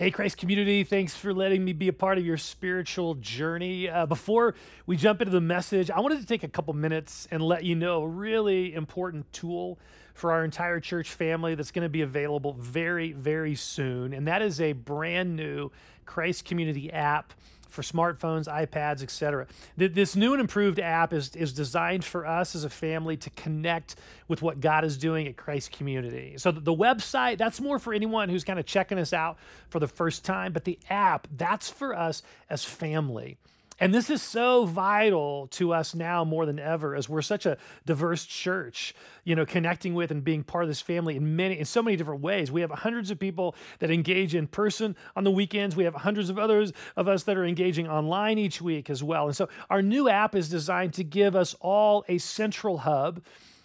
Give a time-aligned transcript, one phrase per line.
[0.00, 3.86] Hey, Christ community, thanks for letting me be a part of your spiritual journey.
[3.86, 4.54] Uh, before
[4.86, 7.76] we jump into the message, I wanted to take a couple minutes and let you
[7.76, 9.78] know a really important tool
[10.14, 14.14] for our entire church family that's going to be available very, very soon.
[14.14, 15.70] And that is a brand new
[16.06, 17.34] Christ community app
[17.70, 19.46] for smartphones, iPads, etc.
[19.76, 23.96] This new and improved app is, is designed for us as a family to connect
[24.28, 26.34] with what God is doing at Christ Community.
[26.36, 29.88] So the website, that's more for anyone who's kind of checking us out for the
[29.88, 33.38] first time, but the app, that's for us as family.
[33.80, 37.56] And this is so vital to us now more than ever as we're such a
[37.86, 38.94] diverse church,
[39.24, 41.96] you know, connecting with and being part of this family in many in so many
[41.96, 42.52] different ways.
[42.52, 45.74] We have hundreds of people that engage in person on the weekends.
[45.76, 49.26] We have hundreds of others of us that are engaging online each week as well.
[49.26, 53.22] And so our new app is designed to give us all a central hub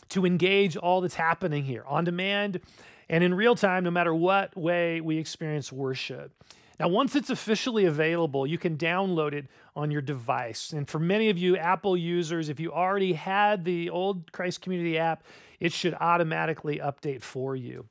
[0.09, 2.61] to engage all that's happening here on demand
[3.09, 6.31] and in real time, no matter what way we experience worship.
[6.79, 10.71] Now, once it's officially available, you can download it on your device.
[10.73, 14.97] And for many of you Apple users, if you already had the old Christ Community
[14.97, 15.23] app,
[15.59, 17.87] it should automatically update for you.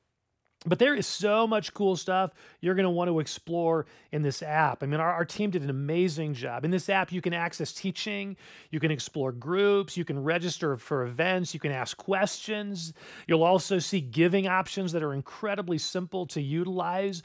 [0.67, 4.42] But there is so much cool stuff you're going to want to explore in this
[4.42, 4.83] app.
[4.83, 6.64] I mean, our, our, team did an amazing job.
[6.64, 8.37] In this app, you can access teaching,
[8.70, 12.94] you can explore groups, you can register for events, you can ask questions.
[13.28, 17.22] You'll also see giving options that are incredibly simple to utilize.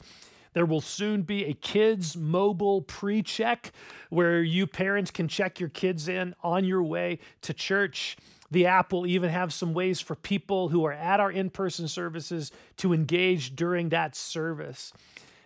[0.52, 3.72] There will soon be a kids mobile pre check
[4.08, 8.16] where you parents can check your kids in on your way to church.
[8.50, 11.86] The app will even have some ways for people who are at our in person
[11.86, 14.92] services to engage during that service.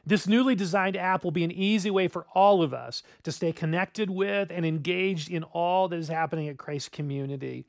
[0.06, 3.52] This newly designed app will be an easy way for all of us to stay
[3.52, 7.64] connected with and engaged in all that is happening at Christ Community.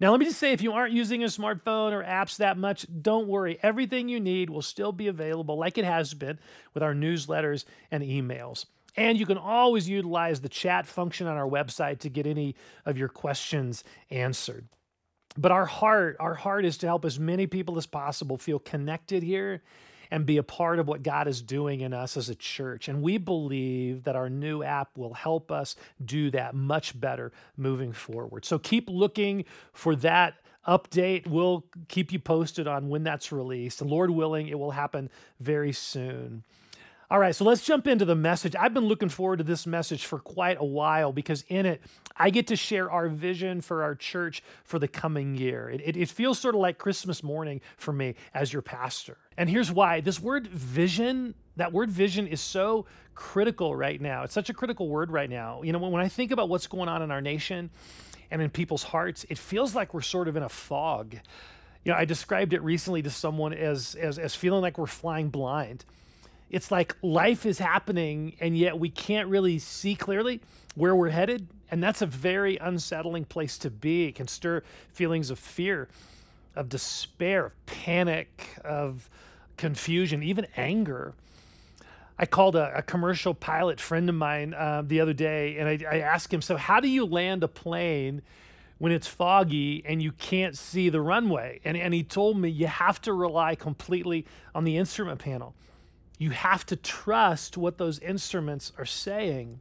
[0.00, 2.86] Now, let me just say if you aren't using a smartphone or apps that much,
[3.02, 3.58] don't worry.
[3.62, 6.38] Everything you need will still be available, like it has been
[6.72, 8.66] with our newsletters and emails.
[8.96, 12.54] And you can always utilize the chat function on our website to get any
[12.86, 14.68] of your questions answered.
[15.36, 19.22] But our heart, our heart is to help as many people as possible feel connected
[19.22, 19.62] here
[20.10, 22.88] and be a part of what God is doing in us as a church.
[22.88, 27.92] And we believe that our new app will help us do that much better moving
[27.92, 28.44] forward.
[28.44, 30.34] So keep looking for that
[30.66, 31.26] update.
[31.26, 33.80] We'll keep you posted on when that's released.
[33.82, 35.10] Lord willing, it will happen
[35.40, 36.44] very soon.
[37.10, 38.54] All right, so let's jump into the message.
[38.54, 41.80] I've been looking forward to this message for quite a while because in it,
[42.14, 45.70] I get to share our vision for our church for the coming year.
[45.70, 49.16] It, it, it, feels sort of like Christmas morning for me as your pastor.
[49.38, 54.24] And here's why this word vision, that word vision is so critical right now.
[54.24, 55.62] It's such a critical word right now.
[55.62, 57.70] You know, when, when I think about what's going on in our nation
[58.30, 61.14] and in people's hearts, it feels like we're sort of in a fog.
[61.84, 65.30] You know, I described it recently to someone as, as, as feeling like we're flying
[65.30, 65.86] blind
[66.50, 70.40] it's like life is happening and yet we can't really see clearly
[70.74, 74.06] where we're headed and that's a very unsettling place to be.
[74.06, 75.88] It can stir feelings of fear
[76.56, 79.08] of despair of panic of
[79.56, 81.14] confusion even anger.
[82.18, 85.78] I called a, a commercial pilot friend of mine uh, the other day and I,
[85.88, 88.22] I asked him so how do you land a plane
[88.78, 91.60] when it's foggy and you can't see the runway?
[91.64, 95.54] And, and he told me you have to rely completely on the instrument panel
[96.18, 99.60] you have to trust what those instruments are saying.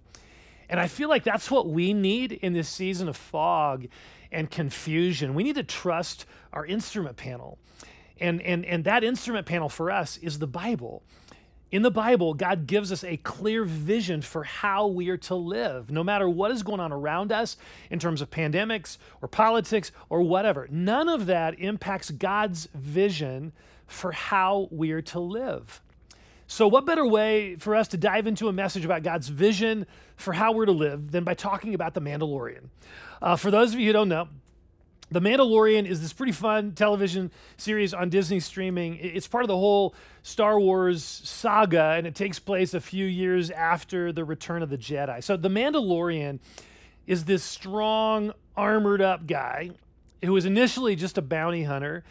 [0.69, 3.87] And I feel like that's what we need in this season of fog
[4.31, 5.33] and confusion.
[5.33, 7.57] We need to trust our instrument panel.
[8.19, 11.03] And, and, and that instrument panel for us is the Bible.
[11.69, 15.91] In the Bible, God gives us a clear vision for how we are to live,
[15.91, 17.57] no matter what is going on around us
[17.89, 20.67] in terms of pandemics or politics or whatever.
[20.71, 23.51] None of that impacts God's vision
[23.85, 25.81] for how we are to live.
[26.49, 29.85] So, what better way for us to dive into a message about God's vision
[30.15, 32.69] for how we're to live than by talking about The Mandalorian?
[33.21, 34.29] Uh, for those of you who don't know,
[35.11, 38.95] The Mandalorian is this pretty fun television series on Disney streaming.
[38.95, 39.93] It's part of the whole
[40.23, 44.77] Star Wars saga, and it takes place a few years after the Return of the
[44.77, 45.21] Jedi.
[45.21, 46.39] So, The Mandalorian
[47.05, 49.71] is this strong, armored up guy
[50.23, 52.05] who was initially just a bounty hunter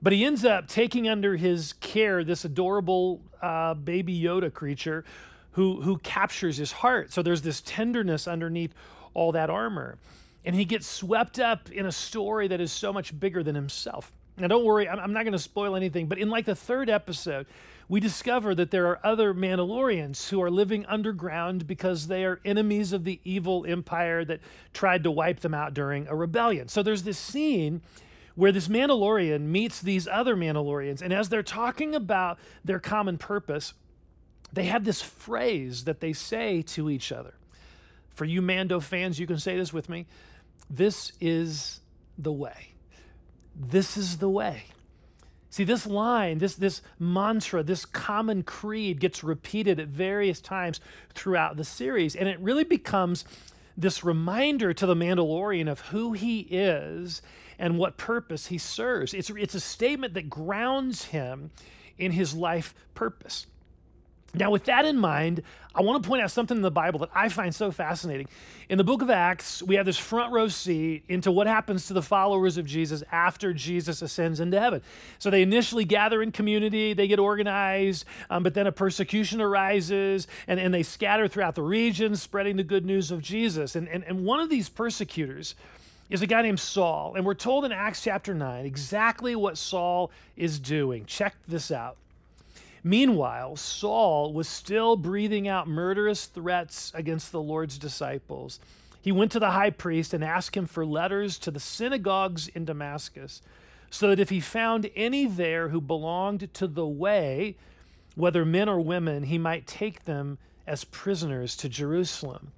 [0.00, 5.04] but he ends up taking under his care this adorable uh, baby Yoda creature
[5.52, 7.12] who, who captures his heart.
[7.12, 8.74] So there's this tenderness underneath
[9.14, 9.98] all that armor.
[10.44, 14.12] And he gets swept up in a story that is so much bigger than himself.
[14.36, 16.88] Now, don't worry, I'm, I'm not going to spoil anything, but in like the third
[16.88, 17.46] episode,
[17.88, 22.92] we discover that there are other Mandalorians who are living underground because they are enemies
[22.92, 24.40] of the evil empire that
[24.72, 26.68] tried to wipe them out during a rebellion.
[26.68, 27.80] So there's this scene
[28.38, 31.02] where this Mandalorian meets these other Mandalorians.
[31.02, 33.74] And as they're talking about their common purpose,
[34.52, 37.34] they have this phrase that they say to each other.
[38.14, 40.06] For you Mando fans, you can say this with me.
[40.70, 41.80] This is
[42.16, 42.74] the way.
[43.56, 44.66] This is the way.
[45.50, 50.78] See, this line, this, this mantra, this common creed gets repeated at various times
[51.12, 53.24] throughout the series, and it really becomes
[53.76, 57.20] this reminder to the Mandalorian of who he is
[57.58, 59.14] and what purpose he serves.
[59.14, 61.50] It's, it's a statement that grounds him
[61.98, 63.46] in his life purpose.
[64.34, 65.42] Now, with that in mind,
[65.74, 68.28] I want to point out something in the Bible that I find so fascinating.
[68.68, 71.94] In the book of Acts, we have this front row seat into what happens to
[71.94, 74.82] the followers of Jesus after Jesus ascends into heaven.
[75.18, 80.26] So they initially gather in community, they get organized, um, but then a persecution arises,
[80.46, 83.74] and, and they scatter throughout the region, spreading the good news of Jesus.
[83.76, 85.54] And, and, and one of these persecutors,
[86.10, 87.14] is a guy named Saul.
[87.14, 91.04] And we're told in Acts chapter 9 exactly what Saul is doing.
[91.04, 91.96] Check this out.
[92.84, 98.60] Meanwhile, Saul was still breathing out murderous threats against the Lord's disciples.
[99.02, 102.64] He went to the high priest and asked him for letters to the synagogues in
[102.64, 103.42] Damascus,
[103.90, 107.56] so that if he found any there who belonged to the way,
[108.14, 112.52] whether men or women, he might take them as prisoners to Jerusalem.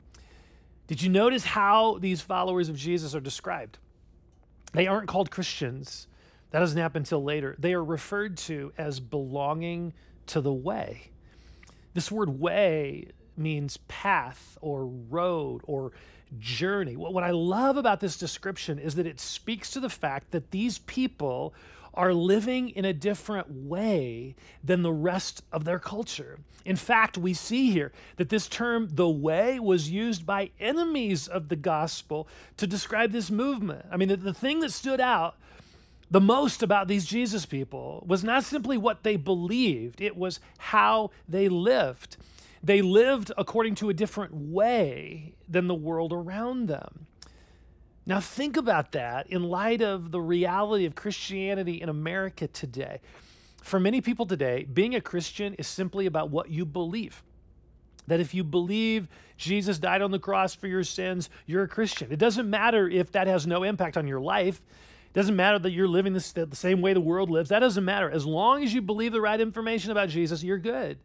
[0.90, 3.78] Did you notice how these followers of Jesus are described?
[4.72, 6.08] They aren't called Christians.
[6.50, 7.54] That doesn't happen until later.
[7.60, 9.92] They are referred to as belonging
[10.26, 11.12] to the way.
[11.94, 13.06] This word way
[13.36, 15.92] means path or road or
[16.40, 16.96] journey.
[16.96, 20.78] What I love about this description is that it speaks to the fact that these
[20.78, 21.54] people
[21.94, 26.38] are living in a different way than the rest of their culture.
[26.64, 31.48] In fact, we see here that this term, the way, was used by enemies of
[31.48, 32.28] the gospel
[32.58, 33.86] to describe this movement.
[33.90, 35.36] I mean, the, the thing that stood out
[36.10, 41.10] the most about these Jesus people was not simply what they believed, it was how
[41.28, 42.16] they lived.
[42.62, 47.06] They lived according to a different way than the world around them.
[48.06, 53.00] Now, think about that in light of the reality of Christianity in America today.
[53.62, 57.22] For many people today, being a Christian is simply about what you believe.
[58.06, 59.06] That if you believe
[59.36, 62.10] Jesus died on the cross for your sins, you're a Christian.
[62.10, 64.62] It doesn't matter if that has no impact on your life.
[65.06, 67.50] It doesn't matter that you're living the same way the world lives.
[67.50, 68.10] That doesn't matter.
[68.10, 70.98] As long as you believe the right information about Jesus, you're good.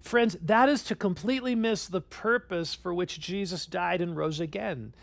[0.00, 4.94] Friends, that is to completely miss the purpose for which Jesus died and rose again.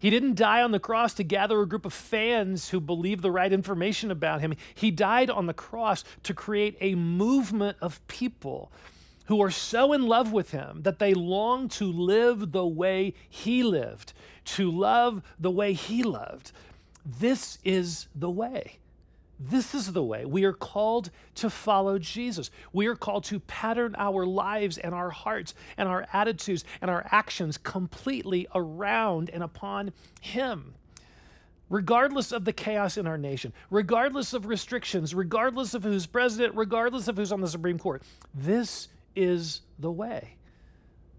[0.00, 3.30] He didn't die on the cross to gather a group of fans who believe the
[3.30, 4.54] right information about him.
[4.74, 8.72] He died on the cross to create a movement of people
[9.26, 13.62] who are so in love with him that they long to live the way he
[13.62, 14.14] lived,
[14.44, 16.50] to love the way he loved,
[17.04, 18.78] this is the way.
[19.42, 20.26] This is the way.
[20.26, 22.50] We are called to follow Jesus.
[22.74, 27.06] We are called to pattern our lives and our hearts and our attitudes and our
[27.10, 30.74] actions completely around and upon Him.
[31.70, 37.08] Regardless of the chaos in our nation, regardless of restrictions, regardless of who's president, regardless
[37.08, 38.02] of who's on the Supreme Court,
[38.34, 40.34] this is the way.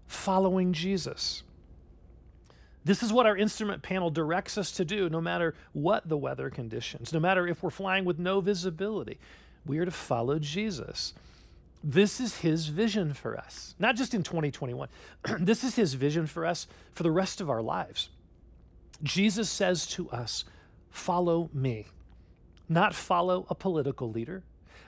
[0.06, 1.42] Following Jesus.
[2.84, 6.50] This is what our instrument panel directs us to do, no matter what the weather
[6.50, 9.18] conditions, no matter if we're flying with no visibility.
[9.64, 11.14] We are to follow Jesus.
[11.84, 14.88] This is his vision for us, not just in 2021.
[15.40, 18.08] this is his vision for us for the rest of our lives.
[19.02, 20.44] Jesus says to us,
[20.90, 21.86] Follow me.
[22.68, 24.42] Not follow a political leader,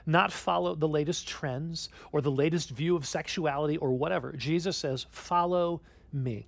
[0.05, 4.31] not follow the latest trends or the latest view of sexuality or whatever.
[4.33, 5.81] Jesus says, Follow
[6.13, 6.47] me.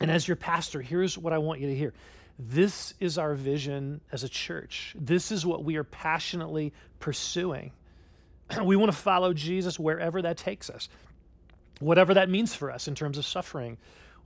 [0.00, 1.94] And as your pastor, here's what I want you to hear.
[2.38, 4.94] This is our vision as a church.
[4.98, 7.72] This is what we are passionately pursuing.
[8.62, 10.88] We want to follow Jesus wherever that takes us,
[11.80, 13.76] whatever that means for us in terms of suffering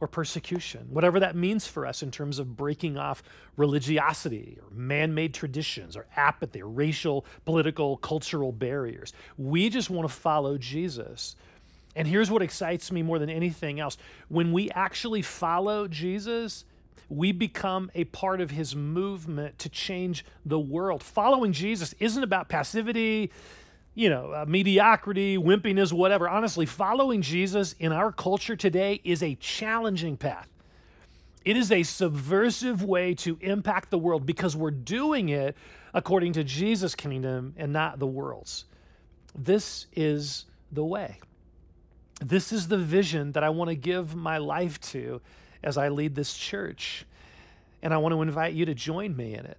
[0.00, 3.22] or persecution, whatever that means for us in terms of breaking off
[3.56, 9.12] religiosity or man made traditions or apathy or racial, political, cultural barriers.
[9.36, 11.36] We just want to follow Jesus
[11.96, 13.96] and here's what excites me more than anything else
[14.28, 16.64] when we actually follow Jesus,
[17.08, 21.02] we become a part of his movement to change the world.
[21.02, 23.32] Following Jesus isn't about passivity,
[23.94, 26.28] you know, uh, mediocrity, wimpiness, whatever.
[26.28, 30.48] Honestly, following Jesus in our culture today is a challenging path.
[31.44, 35.56] It is a subversive way to impact the world because we're doing it
[35.92, 38.66] according to Jesus' kingdom and not the world's.
[39.34, 41.18] This is the way.
[42.20, 45.20] This is the vision that I want to give my life to
[45.62, 47.06] as I lead this church.
[47.82, 49.58] And I want to invite you to join me in it.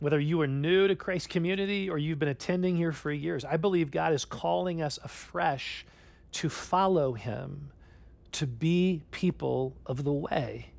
[0.00, 3.58] Whether you are new to Christ community or you've been attending here for years, I
[3.58, 5.86] believe God is calling us afresh
[6.32, 7.70] to follow him,
[8.32, 10.70] to be people of the way.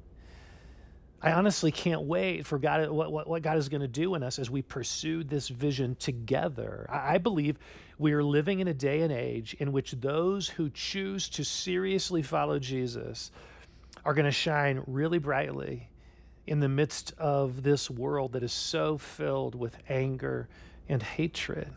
[1.21, 4.21] I honestly can't wait for God, what, what, what God is going to do in
[4.21, 6.85] us as we pursue this vision together.
[6.89, 7.57] I, I believe
[7.97, 12.21] we are living in a day and age in which those who choose to seriously
[12.21, 13.31] follow Jesus
[14.03, 15.89] are going to shine really brightly
[16.45, 20.47] in the midst of this world that is so filled with anger
[20.87, 21.69] and hatred.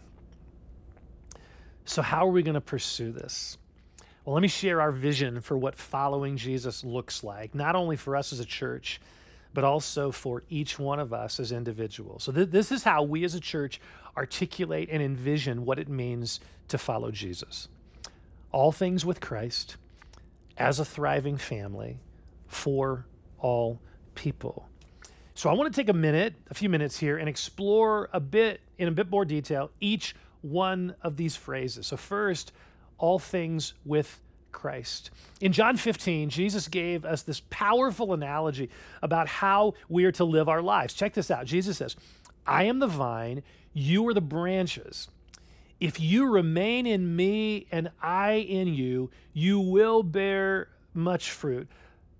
[1.84, 3.56] So, how are we going to pursue this?
[4.24, 8.14] Well, let me share our vision for what following Jesus looks like, not only for
[8.14, 9.00] us as a church,
[9.54, 12.24] but also for each one of us as individuals.
[12.24, 13.80] So, th- this is how we as a church
[14.18, 17.68] articulate and envision what it means to follow Jesus.
[18.50, 19.76] All things with Christ,
[20.56, 22.00] as a thriving family,
[22.48, 23.06] for
[23.38, 23.80] all
[24.16, 24.68] people.
[25.34, 28.60] So I want to take a minute, a few minutes here, and explore a bit
[28.76, 31.86] in a bit more detail each one of these phrases.
[31.86, 32.50] So, first,
[32.98, 34.20] all things with
[34.50, 35.10] Christ.
[35.40, 38.70] In John 15, Jesus gave us this powerful analogy
[39.02, 40.94] about how we are to live our lives.
[40.94, 41.46] Check this out.
[41.46, 41.94] Jesus says,
[42.48, 45.08] I am the vine, you are the branches.
[45.78, 51.68] If you remain in me and I in you, you will bear much fruit.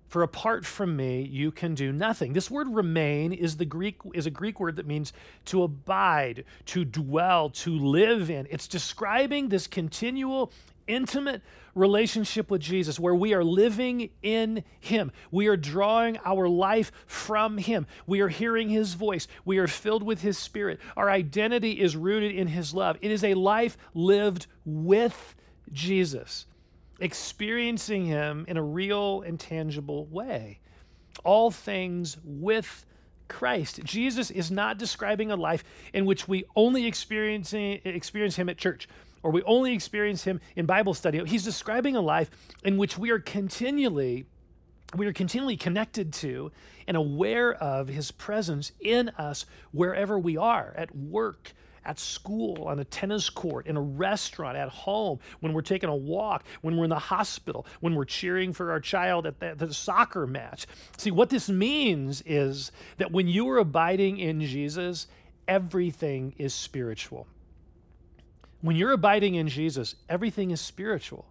[0.07, 2.33] For apart from me, you can do nothing.
[2.33, 5.13] This word remain is the Greek is a Greek word that means
[5.45, 8.47] to abide, to dwell, to live in.
[8.49, 10.51] It's describing this continual
[10.89, 11.41] intimate
[11.75, 15.11] relationship with Jesus where we are living in Him.
[15.31, 17.87] We are drawing our life from Him.
[18.05, 19.27] We are hearing His voice.
[19.45, 20.79] We are filled with His Spirit.
[20.97, 22.97] Our identity is rooted in His love.
[23.01, 25.35] It is a life lived with
[25.71, 26.47] Jesus
[26.99, 30.59] experiencing Him in a real and tangible way.
[31.23, 32.85] All things with
[33.27, 33.83] Christ.
[33.83, 38.89] Jesus is not describing a life in which we only experience, experience Him at church
[39.23, 41.23] or we only experience Him in Bible study.
[41.25, 42.29] He's describing a life
[42.63, 44.25] in which we are continually
[44.95, 46.51] we are continually connected to
[46.87, 51.53] and aware of his presence in us wherever we are at work
[51.85, 55.95] at school, on a tennis court, in a restaurant, at home, when we're taking a
[55.95, 59.73] walk, when we're in the hospital, when we're cheering for our child at the, the
[59.73, 60.67] soccer match.
[60.97, 65.07] See, what this means is that when you are abiding in Jesus,
[65.47, 67.27] everything is spiritual.
[68.61, 71.25] When you're abiding in Jesus, everything is spiritual.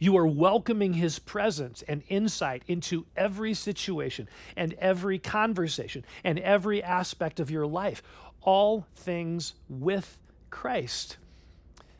[0.00, 6.82] You are welcoming his presence and insight into every situation and every conversation and every
[6.82, 8.02] aspect of your life
[8.42, 10.18] all things with
[10.50, 11.18] Christ.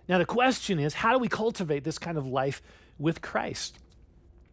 [0.08, 2.62] Now, the question is how do we cultivate this kind of life
[2.98, 3.78] with Christ?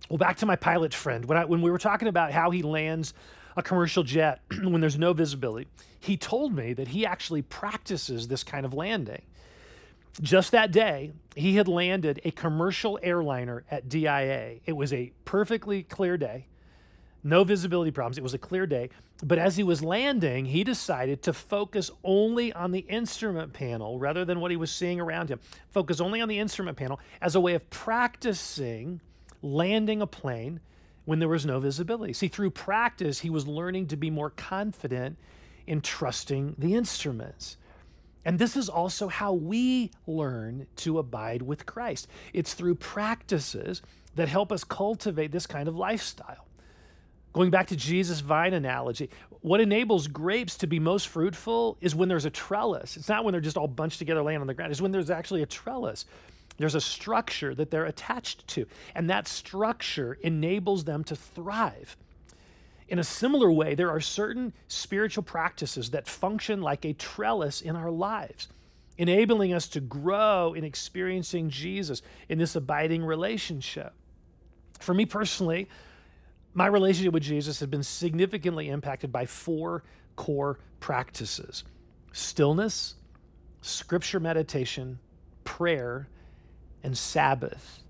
[0.09, 1.25] Well, back to my pilot friend.
[1.25, 3.13] When, I, when we were talking about how he lands
[3.55, 5.67] a commercial jet when there's no visibility,
[5.99, 9.21] he told me that he actually practices this kind of landing.
[10.21, 14.59] Just that day, he had landed a commercial airliner at DIA.
[14.65, 16.47] It was a perfectly clear day
[17.25, 18.19] no visibility problems.
[18.19, 18.91] It was a clear day.
[19.23, 24.23] But as he was landing, he decided to focus only on the instrument panel rather
[24.23, 25.39] than what he was seeing around him.
[25.71, 29.01] Focus only on the instrument panel as a way of practicing
[29.41, 30.59] landing a plane
[31.05, 32.13] when there was no visibility.
[32.13, 35.17] See, through practice, he was learning to be more confident
[35.65, 37.57] in trusting the instruments.
[38.25, 42.07] And this is also how we learn to abide with Christ.
[42.33, 43.83] It's through practices
[44.15, 46.47] that help us cultivate this kind of lifestyle.
[47.33, 49.09] Going back to Jesus' vine analogy,
[49.41, 52.97] what enables grapes to be most fruitful is when there's a trellis.
[52.97, 55.09] It's not when they're just all bunched together laying on the ground, it's when there's
[55.09, 56.05] actually a trellis.
[56.57, 58.65] There's a structure that they're attached to,
[58.95, 61.97] and that structure enables them to thrive.
[62.87, 67.75] In a similar way, there are certain spiritual practices that function like a trellis in
[67.75, 68.47] our lives,
[68.97, 73.93] enabling us to grow in experiencing Jesus in this abiding relationship.
[74.79, 75.67] For me personally,
[76.53, 79.83] my relationship with Jesus has been significantly impacted by four
[80.15, 81.63] core practices
[82.13, 82.95] stillness,
[83.61, 84.99] scripture meditation,
[85.43, 86.07] prayer,
[86.81, 87.83] and Sabbath.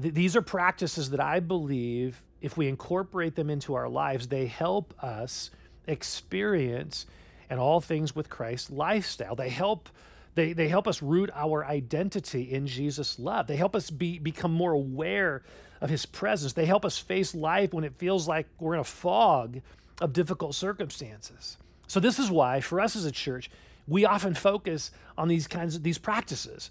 [0.00, 4.46] Th- these are practices that I believe, if we incorporate them into our lives, they
[4.46, 5.50] help us
[5.86, 7.06] experience
[7.48, 9.36] and all things with Christ lifestyle.
[9.36, 9.88] They help
[10.36, 13.46] they, they help us root our identity in Jesus' love.
[13.46, 15.42] They help us be, become more aware
[15.80, 16.52] of his presence.
[16.52, 19.62] They help us face life when it feels like we're in a fog
[19.98, 21.56] of difficult circumstances.
[21.86, 23.50] So this is why, for us as a church,
[23.88, 26.70] we often focus on these kinds of these practices.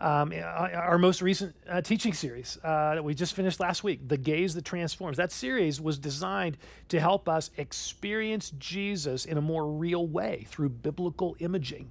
[0.00, 4.16] Um, our most recent uh, teaching series uh, that we just finished last week, The
[4.16, 6.56] Gaze That Transforms, that series was designed
[6.88, 11.90] to help us experience Jesus in a more real way through biblical imaging.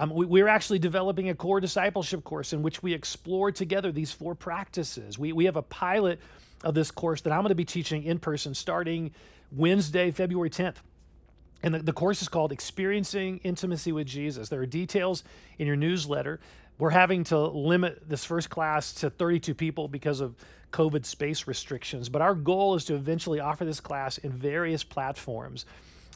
[0.00, 4.10] Um, we, we're actually developing a core discipleship course in which we explore together these
[4.10, 5.16] four practices.
[5.16, 6.18] We, we have a pilot
[6.64, 9.12] of this course that I'm going to be teaching in person starting
[9.52, 10.76] Wednesday, February 10th.
[11.62, 14.48] And the, the course is called Experiencing Intimacy with Jesus.
[14.48, 15.22] There are details
[15.58, 16.40] in your newsletter.
[16.82, 20.34] We're having to limit this first class to 32 people because of
[20.72, 25.64] COVID space restrictions, but our goal is to eventually offer this class in various platforms,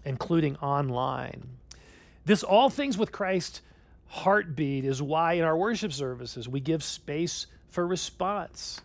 [0.04, 1.44] including online.
[2.24, 3.60] This All Things with Christ
[4.08, 8.80] heartbeat is why in our worship services we give space for response.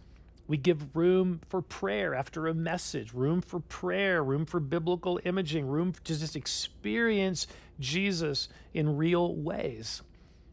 [0.48, 5.66] We give room for prayer after a message, room for prayer, room for biblical imaging,
[5.66, 7.48] room to just experience
[7.80, 10.04] Jesus in real ways.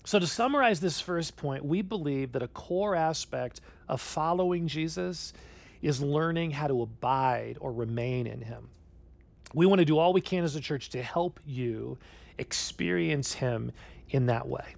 [0.08, 3.60] So, to summarize this first point, we believe that a core aspect
[3.90, 5.34] of following Jesus
[5.82, 8.70] is learning how to abide or remain in Him.
[9.52, 11.98] We want to do all we can as a church to help you
[12.38, 13.70] experience Him
[14.08, 14.76] in that way.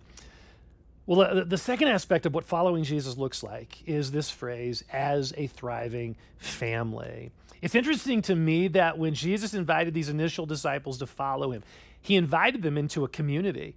[1.07, 5.47] Well, the second aspect of what following Jesus looks like is this phrase, as a
[5.47, 7.31] thriving family.
[7.63, 11.63] It's interesting to me that when Jesus invited these initial disciples to follow him,
[12.03, 13.77] he invited them into a community.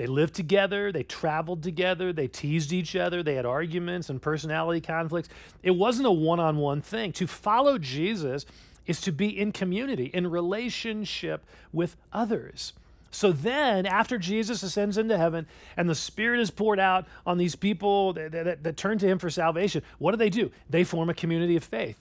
[0.00, 4.80] They lived together, they traveled together, they teased each other, they had arguments and personality
[4.80, 5.28] conflicts.
[5.62, 7.12] It wasn't a one on one thing.
[7.12, 8.46] To follow Jesus
[8.86, 12.72] is to be in community, in relationship with others.
[13.10, 17.54] So then, after Jesus ascends into heaven and the Spirit is poured out on these
[17.54, 20.50] people that, that, that, turn to Him for salvation, what do they do?
[20.70, 21.98] They form a community of faith.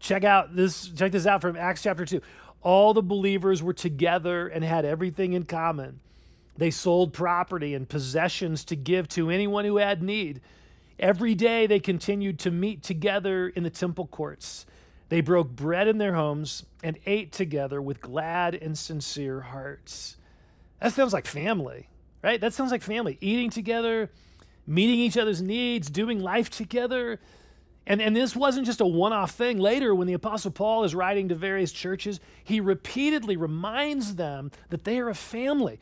[0.00, 0.88] Check out this.
[0.88, 2.22] Check this out from Acts chapter two.
[2.62, 6.00] All the believers were together and had everything in common.
[6.56, 10.40] They sold property and possessions to give to anyone who had need.
[10.98, 14.66] Every day they continued to meet together in the temple courts.
[15.08, 20.16] They broke bread in their homes and ate together with glad and sincere hearts.
[20.80, 21.88] That sounds like family,
[22.22, 22.40] right?
[22.40, 23.18] That sounds like family.
[23.20, 24.10] Eating together,
[24.66, 27.20] meeting each other's needs, doing life together.
[27.86, 29.58] And, and this wasn't just a one off thing.
[29.58, 34.84] Later, when the Apostle Paul is writing to various churches, he repeatedly reminds them that
[34.84, 35.80] they are a family.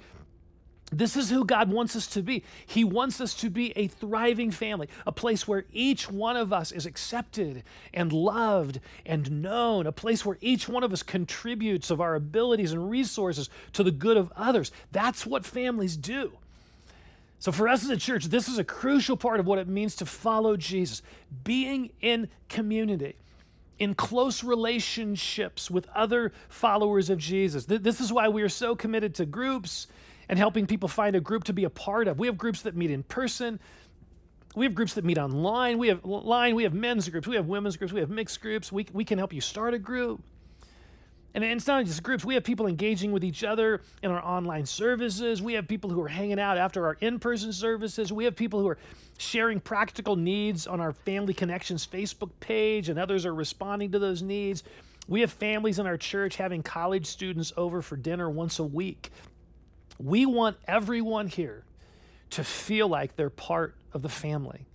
[0.93, 2.45] This is who God wants us to be.
[2.67, 6.71] He wants us to be a thriving family, a place where each one of us
[6.71, 12.01] is accepted and loved and known, a place where each one of us contributes of
[12.01, 14.71] our abilities and resources to the good of others.
[14.93, 16.33] That's what families do.
[17.39, 19.97] So, for us as a church, this is a crucial part of what it means
[19.97, 21.03] to follow Jesus
[21.43, 23.17] being in community
[23.79, 27.65] in close relationships with other followers of Jesus.
[27.65, 29.89] This is why we are so committed to groups
[30.33, 32.19] and helping people find a group to be a part of.
[32.19, 33.61] We have groups that meet in person.
[34.57, 35.77] We have groups that meet online.
[35.77, 36.55] We have line.
[36.55, 37.29] We have men's groups.
[37.29, 37.93] We have women's groups.
[37.93, 38.73] We have mixed groups.
[38.73, 40.23] We, we can help you start a group.
[41.35, 42.25] And it's not just groups.
[42.25, 45.43] We have people engaging with each other in our online services.
[45.43, 48.11] We have people who are hanging out after our in person services.
[48.11, 48.79] We have people who are
[49.19, 54.23] sharing practical needs on our Family Connections Facebook page, and others are responding to those
[54.23, 54.65] needs.
[55.09, 59.11] We have families in our church having college students over for dinner once a week.
[60.03, 61.65] We want everyone here
[62.31, 64.67] to feel like they're part of the family.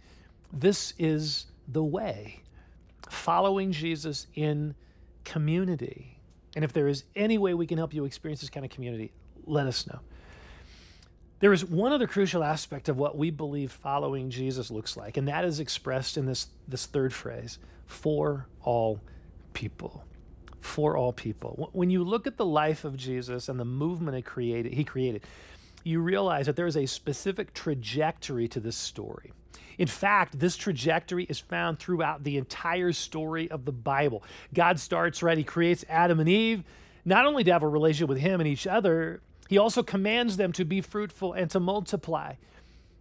[0.53, 2.41] This is the way.
[3.09, 4.73] Following Jesus in
[5.25, 6.19] community.
[6.55, 9.11] And if there is any way we can help you experience this kind of community,
[9.45, 9.99] let us know.
[11.39, 15.27] There is one other crucial aspect of what we believe following Jesus looks like, and
[15.27, 19.01] that is expressed in this, this third phrase for all
[19.53, 20.03] people
[20.67, 21.69] for all people.
[21.71, 25.23] When you look at the life of Jesus and the movement he created, he created,
[25.83, 29.31] you realize that there is a specific trajectory to this story.
[29.77, 34.23] In fact, this trajectory is found throughout the entire story of the Bible.
[34.53, 35.37] God starts, right?
[35.37, 36.63] He creates Adam and Eve,
[37.05, 40.51] not only to have a relationship with him and each other, he also commands them
[40.53, 42.33] to be fruitful and to multiply.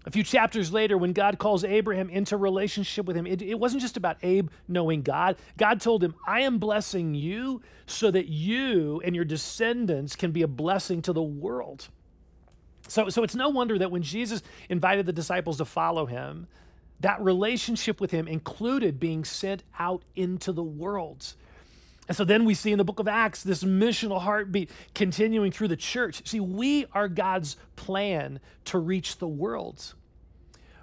[0.07, 3.83] A few chapters later, when God calls Abraham into relationship with him, it, it, wasn't
[3.83, 5.37] just about Abe knowing God.
[5.59, 10.43] God told him, I am blessing you so that you and your descendants can be
[10.43, 11.89] a blessing to the world.
[12.87, 16.47] So, so it's no wonder that when Jesus invited the disciples to follow him,
[17.01, 21.35] that relationship with him included being sent out into the world.
[22.09, 25.69] And so then we see in the book of Acts this missional heartbeat continuing through
[25.69, 26.27] the church.
[26.27, 29.95] See, we are God's plan to reach the world.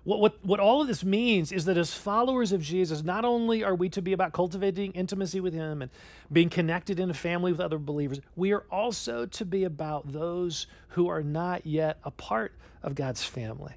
[0.03, 3.63] What, what, what all of this means is that as followers of Jesus, not only
[3.63, 5.89] are we to be about cultivating intimacy with Him and
[6.31, 10.67] being connected in a family with other believers, we are also to be about those
[10.89, 13.73] who are not yet a part of God's family.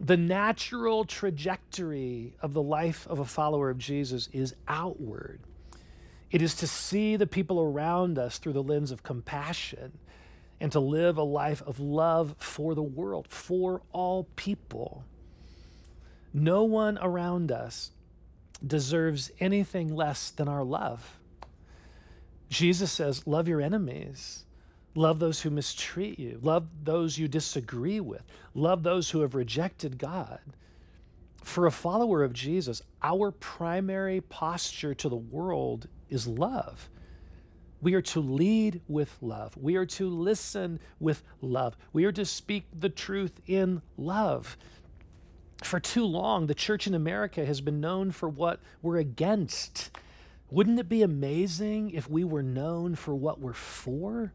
[0.00, 5.40] The natural trajectory of the life of a follower of Jesus is outward.
[6.30, 9.98] It is to see the people around us through the lens of compassion
[10.60, 15.04] and to live a life of love for the world, for all people.
[16.34, 17.92] No one around us
[18.66, 21.18] deserves anything less than our love.
[22.50, 24.44] Jesus says, Love your enemies.
[24.94, 26.40] Love those who mistreat you.
[26.42, 28.22] Love those you disagree with.
[28.54, 30.40] Love those who have rejected God.
[31.48, 36.90] For a follower of Jesus, our primary posture to the world is love.
[37.80, 39.56] We are to lead with love.
[39.56, 41.74] We are to listen with love.
[41.94, 44.58] We are to speak the truth in love.
[45.64, 49.90] For too long, the church in America has been known for what we're against.
[50.50, 54.34] Wouldn't it be amazing if we were known for what we're for?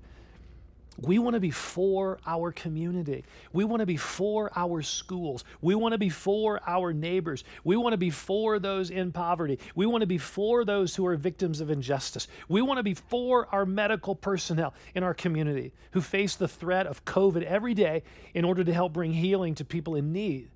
[1.01, 3.25] We want to be for our community.
[3.51, 5.43] We want to be for our schools.
[5.60, 7.43] We want to be for our neighbors.
[7.63, 9.58] We want to be for those in poverty.
[9.73, 12.27] We want to be for those who are victims of injustice.
[12.47, 16.86] We want to be for our medical personnel in our community who face the threat
[16.86, 18.03] of COVID every day
[18.36, 20.49] in order to help bring healing to people in need.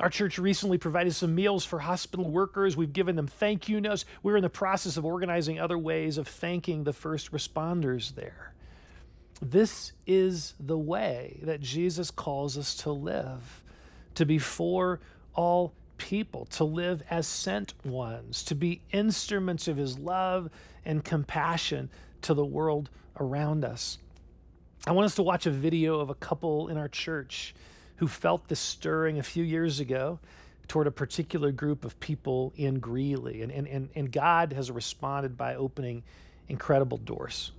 [0.00, 2.74] Our church recently provided some meals for hospital workers.
[2.74, 4.06] We've given them thank you notes.
[4.22, 8.54] We're in the process of organizing other ways of thanking the first responders there.
[9.42, 13.62] This is the way that Jesus calls us to live,
[14.14, 15.00] to be for
[15.34, 20.50] all people, to live as sent ones, to be instruments of his love
[20.84, 21.90] and compassion
[22.22, 23.98] to the world around us.
[24.86, 27.54] I want us to watch a video of a couple in our church
[27.96, 30.18] who felt this stirring a few years ago
[30.68, 33.42] toward a particular group of people in Greeley.
[33.42, 36.02] And, and, and, and God has responded by opening
[36.48, 37.52] incredible doors.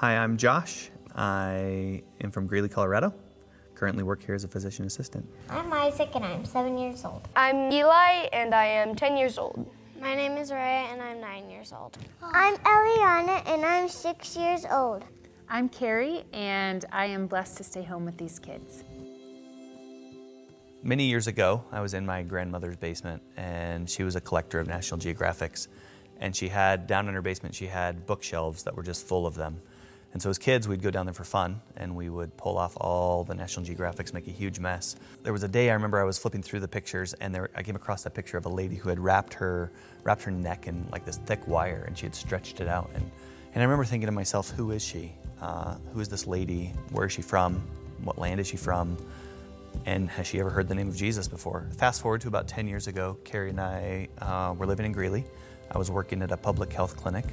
[0.00, 0.90] Hi, I'm Josh.
[1.16, 3.12] I am from Greeley, Colorado.
[3.74, 5.28] Currently work here as a physician assistant.
[5.50, 7.26] I'm Isaac and I'm seven years old.
[7.34, 9.68] I'm Eli and I am 10 years old.
[10.00, 11.98] My name is Raya and I'm nine years old.
[12.22, 15.02] I'm Eliana and I'm six years old.
[15.48, 18.84] I'm Carrie and I am blessed to stay home with these kids.
[20.84, 24.68] Many years ago, I was in my grandmother's basement and she was a collector of
[24.68, 25.66] National Geographics.
[26.20, 29.34] And she had, down in her basement, she had bookshelves that were just full of
[29.34, 29.60] them.
[30.12, 32.76] And so as kids, we'd go down there for fun and we would pull off
[32.78, 34.96] all the National Geographics, make a huge mess.
[35.22, 37.62] There was a day I remember I was flipping through the pictures and there, I
[37.62, 39.70] came across that picture of a lady who had wrapped her,
[40.04, 42.90] wrapped her neck in like this thick wire and she had stretched it out.
[42.94, 43.10] And,
[43.54, 45.12] and I remember thinking to myself, who is she?
[45.42, 46.72] Uh, who is this lady?
[46.90, 47.62] Where is she from?
[48.02, 48.96] What land is she from?
[49.84, 51.68] And has she ever heard the name of Jesus before?
[51.76, 55.24] Fast forward to about 10 years ago, Carrie and I uh, were living in Greeley.
[55.70, 57.26] I was working at a public health clinic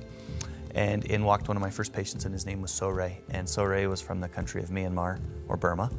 [0.75, 3.17] and in walked one of my first patients, and his name was Soray.
[3.29, 5.89] And Soray was from the country of Myanmar or Burma.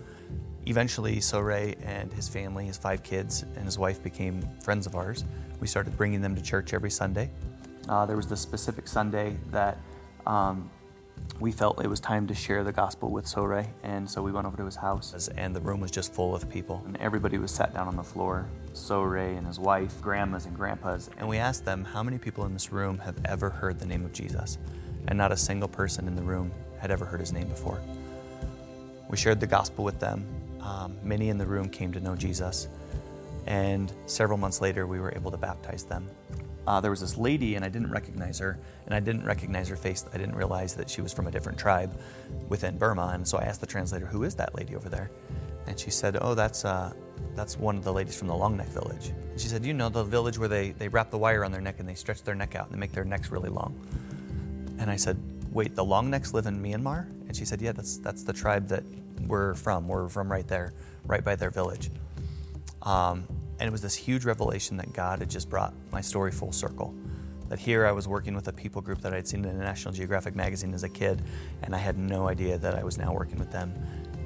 [0.66, 5.24] Eventually, Soray and his family, his five kids, and his wife became friends of ours.
[5.60, 7.30] We started bringing them to church every Sunday.
[7.88, 9.78] Uh, there was this specific Sunday that
[10.26, 10.68] um,
[11.38, 14.46] we felt it was time to share the gospel with Soray, and so we went
[14.46, 17.50] over to his house, and the room was just full of people, and everybody was
[17.50, 18.48] sat down on the floor.
[18.72, 22.54] Soray and his wife, grandmas and grandpas, and we asked them how many people in
[22.54, 24.56] this room have ever heard the name of Jesus,
[25.08, 27.82] and not a single person in the room had ever heard his name before.
[29.08, 30.26] We shared the gospel with them.
[30.60, 32.68] Um, many in the room came to know Jesus,
[33.46, 36.08] and several months later, we were able to baptize them
[36.66, 39.76] uh, there was this lady, and I didn't recognize her, and I didn't recognize her
[39.76, 40.04] face.
[40.12, 41.98] I didn't realize that she was from a different tribe
[42.48, 43.12] within Burma.
[43.14, 45.10] And so I asked the translator, "Who is that lady over there?"
[45.66, 46.92] And she said, "Oh, that's uh,
[47.34, 49.88] that's one of the ladies from the Long Neck village." And she said, "You know
[49.88, 52.34] the village where they they wrap the wire on their neck and they stretch their
[52.34, 53.78] neck out and they make their necks really long."
[54.78, 55.16] And I said,
[55.52, 58.68] "Wait, the Long Necks live in Myanmar?" And she said, "Yeah, that's that's the tribe
[58.68, 58.82] that
[59.26, 59.86] we're from.
[59.86, 60.72] We're from right there,
[61.04, 61.90] right by their village."
[62.82, 63.26] Um,
[63.58, 66.94] and it was this huge revelation that God had just brought my story full circle.
[67.48, 69.94] That here I was working with a people group that I'd seen in a National
[69.94, 71.22] Geographic magazine as a kid,
[71.62, 73.72] and I had no idea that I was now working with them.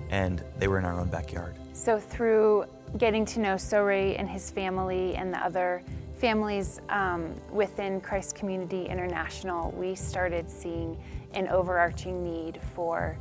[0.08, 1.54] And they were in our own backyard.
[1.72, 2.64] So, through
[2.98, 5.82] getting to know Soray and his family and the other
[6.16, 10.98] families um, within Christ Community International, we started seeing
[11.34, 13.16] an overarching need for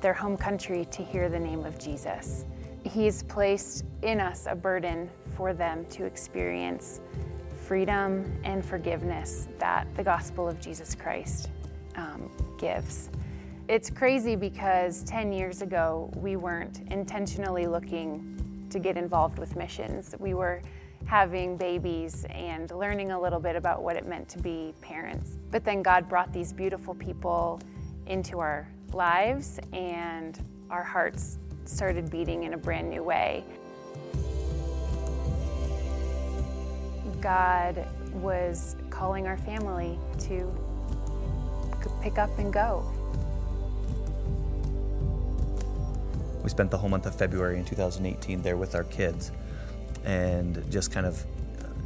[0.00, 2.44] their home country to hear the name of Jesus.
[2.86, 7.00] He's placed in us a burden for them to experience
[7.66, 11.50] freedom and forgiveness that the gospel of Jesus Christ
[11.96, 13.10] um, gives.
[13.68, 20.14] It's crazy because 10 years ago, we weren't intentionally looking to get involved with missions.
[20.20, 20.62] We were
[21.06, 25.38] having babies and learning a little bit about what it meant to be parents.
[25.50, 27.60] But then God brought these beautiful people
[28.06, 33.44] into our lives, and our hearts started beating in a brand new way.
[37.20, 40.52] God was calling our family to
[42.00, 42.84] pick up and go.
[46.42, 49.32] We spent the whole month of February in 2018 there with our kids
[50.04, 51.24] and just kind of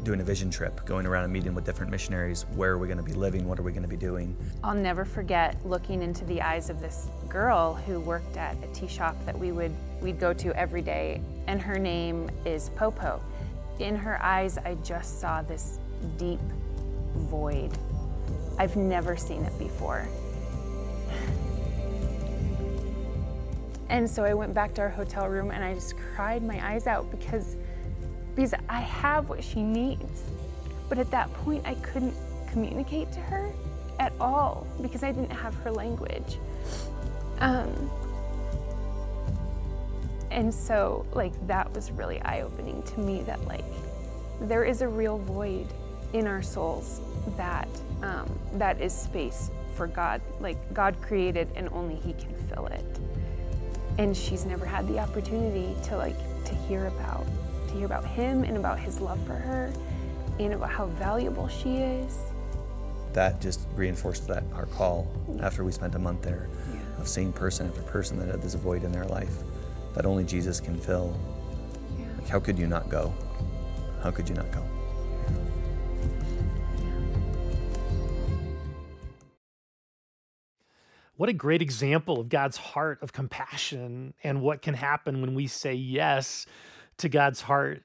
[0.02, 2.46] doing a vision trip, going around and meeting with different missionaries.
[2.54, 3.46] Where are we going to be living?
[3.46, 4.36] What are we going to be doing?
[4.64, 8.88] I'll never forget looking into the eyes of this girl who worked at a tea
[8.88, 13.22] shop that we would we'd go to every day, and her name is Popo.
[13.78, 15.78] In her eyes, I just saw this
[16.16, 16.40] deep
[17.14, 17.76] void.
[18.58, 20.08] I've never seen it before.
[23.90, 26.86] And so I went back to our hotel room and I just cried my eyes
[26.86, 27.56] out because
[28.40, 30.22] because I have what she needs.
[30.88, 32.14] But at that point, I couldn't
[32.50, 33.52] communicate to her
[33.98, 36.38] at all because I didn't have her language.
[37.40, 37.90] Um,
[40.30, 43.64] and so, like, that was really eye opening to me that, like,
[44.40, 45.66] there is a real void
[46.14, 47.02] in our souls
[47.36, 47.68] that
[48.02, 50.22] um, that is space for God.
[50.40, 52.86] Like, God created and only He can fill it.
[53.98, 57.26] And she's never had the opportunity to, like, to hear about
[57.70, 59.72] to hear about him and about his love for her
[60.38, 62.18] and about how valuable she is.
[63.12, 66.80] That just reinforced that our call after we spent a month there yeah.
[67.00, 69.34] of seeing person after person that had this void in their life
[69.94, 71.18] that only Jesus can fill.
[71.98, 72.06] Yeah.
[72.18, 73.12] Like how could you not go?
[74.02, 74.64] How could you not go?
[81.16, 85.48] What a great example of God's heart of compassion and what can happen when we
[85.48, 86.46] say yes
[87.00, 87.82] to God's heart.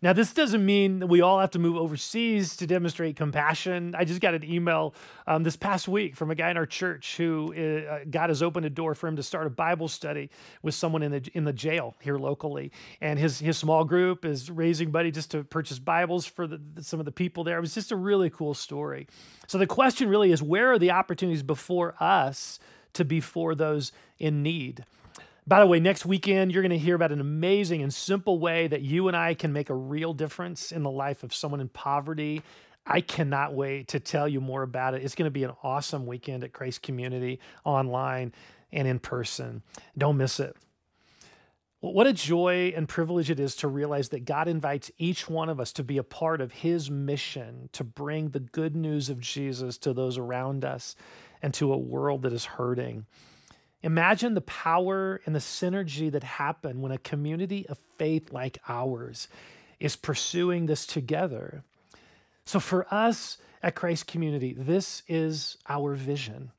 [0.00, 3.96] Now, this doesn't mean that we all have to move overseas to demonstrate compassion.
[3.98, 4.94] I just got an email
[5.26, 8.64] um, this past week from a guy in our church who uh, God has opened
[8.64, 10.30] a door for him to start a Bible study
[10.62, 14.52] with someone in the in the jail here locally, and his his small group is
[14.52, 17.58] raising money just to purchase Bibles for the, some of the people there.
[17.58, 19.08] It was just a really cool story.
[19.48, 22.60] So the question really is, where are the opportunities before us
[22.92, 23.90] to be for those
[24.20, 24.84] in need?
[25.48, 28.66] By the way, next weekend, you're going to hear about an amazing and simple way
[28.66, 31.70] that you and I can make a real difference in the life of someone in
[31.70, 32.42] poverty.
[32.86, 35.02] I cannot wait to tell you more about it.
[35.02, 38.34] It's going to be an awesome weekend at Christ Community online
[38.72, 39.62] and in person.
[39.96, 40.54] Don't miss it.
[41.80, 45.60] What a joy and privilege it is to realize that God invites each one of
[45.60, 49.78] us to be a part of His mission to bring the good news of Jesus
[49.78, 50.94] to those around us
[51.40, 53.06] and to a world that is hurting.
[53.82, 59.28] Imagine the power and the synergy that happen when a community of faith like ours
[59.78, 61.62] is pursuing this together.
[62.44, 66.50] So, for us at Christ Community, this is our vision.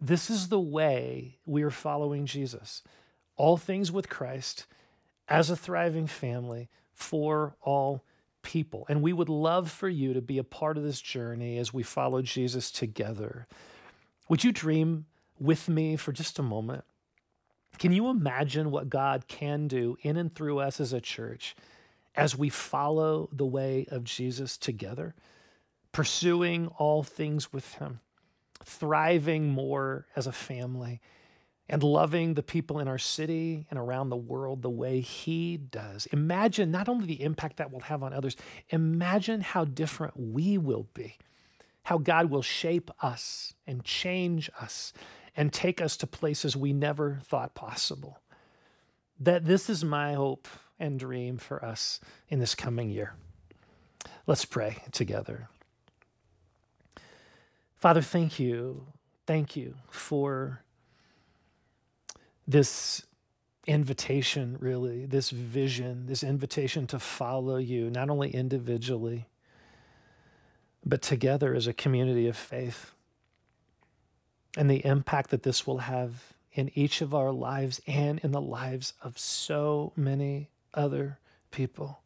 [0.00, 2.82] This is the way we are following Jesus.
[3.36, 4.66] All things with Christ
[5.28, 8.02] as a thriving family for all
[8.42, 8.86] people.
[8.88, 11.82] And we would love for you to be a part of this journey as we
[11.82, 13.46] follow Jesus together.
[14.28, 15.06] Would you dream
[15.40, 16.84] with me for just a moment?
[17.78, 21.56] Can you imagine what God can do in and through us as a church
[22.14, 25.14] as we follow the way of Jesus together,
[25.92, 28.00] pursuing all things with Him,
[28.62, 31.00] thriving more as a family,
[31.68, 36.06] and loving the people in our city and around the world the way He does?
[36.06, 38.36] Imagine not only the impact that will have on others,
[38.68, 41.16] imagine how different we will be,
[41.84, 44.92] how God will shape us and change us
[45.40, 48.20] and take us to places we never thought possible.
[49.18, 50.46] That this is my hope
[50.78, 51.98] and dream for us
[52.28, 53.14] in this coming year.
[54.26, 55.48] Let's pray together.
[57.74, 58.88] Father, thank you.
[59.26, 60.62] Thank you for
[62.46, 63.06] this
[63.66, 69.26] invitation, really, this vision, this invitation to follow you, not only individually,
[70.84, 72.92] but together as a community of faith
[74.56, 78.40] and the impact that this will have in each of our lives and in the
[78.40, 81.18] lives of so many other
[81.50, 82.00] people.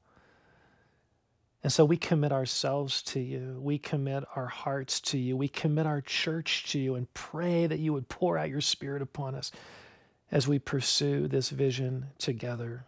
[1.62, 3.58] And so we commit ourselves to you.
[3.58, 5.34] We commit our hearts to you.
[5.34, 9.00] We commit our church to you and pray that you would pour out your spirit
[9.00, 9.50] upon us
[10.30, 12.84] as we pursue this vision together.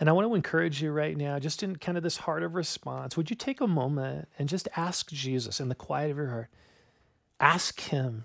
[0.00, 2.54] And I want to encourage you right now, just in kind of this heart of
[2.54, 6.30] response, would you take a moment and just ask Jesus in the quiet of your
[6.30, 6.48] heart?
[7.40, 8.24] Ask Him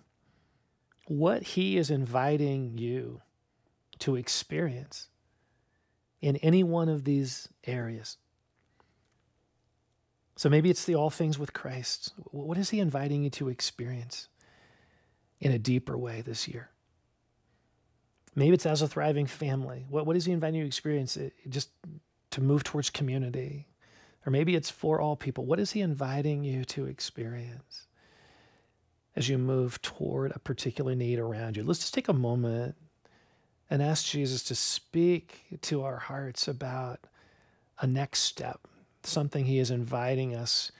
[1.07, 3.21] what He is inviting you
[3.99, 5.09] to experience
[6.21, 8.17] in any one of these areas.
[10.35, 12.13] So maybe it's the all things with Christ.
[12.31, 14.29] What is He inviting you to experience
[15.39, 16.69] in a deeper way this year?
[18.35, 19.85] Maybe it's as a thriving family.
[19.89, 21.17] What, what is He inviting you to experience?
[21.17, 21.69] It, just
[22.31, 23.67] to move towards community,
[24.25, 25.45] Or maybe it's for all people.
[25.45, 27.87] What is He inviting you to experience
[29.19, 31.63] as you move toward a particular need around you?
[31.63, 32.75] Let's just take a moment
[33.69, 37.01] and ask Jesus to speak to our hearts about
[37.79, 38.61] a next step,
[39.03, 40.71] something He is inviting us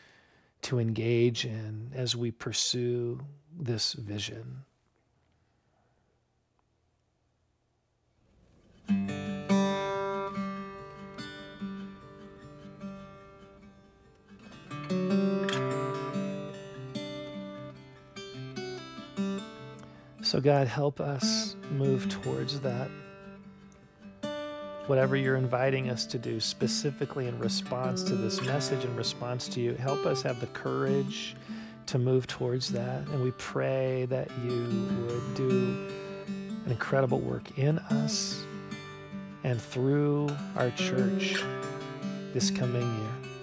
[0.62, 3.20] to engage in as we pursue
[3.60, 4.64] this vision.
[20.30, 22.92] So, God, help us move towards that.
[24.86, 29.60] Whatever you're inviting us to do, specifically in response to this message, in response to
[29.60, 31.36] you, help us have the courage
[31.88, 33.08] to move towards that.
[33.08, 34.68] And we pray that you
[35.08, 35.88] would do
[36.28, 38.44] an incredible work in us
[39.44, 41.44] and through our church
[42.36, 43.34] this coming year.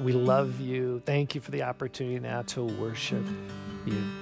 [0.00, 1.00] We love you.
[1.06, 3.24] Thank you for the opportunity now to worship
[3.86, 4.21] you.